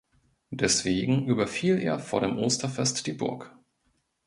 [0.49, 3.55] Deswegen überfiel er vor dem Osterfest die Burg.